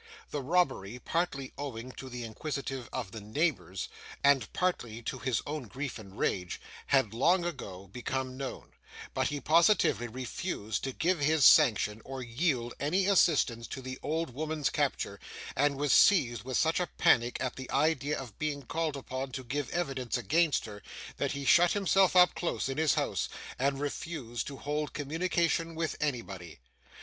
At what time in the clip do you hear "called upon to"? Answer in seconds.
18.63-19.43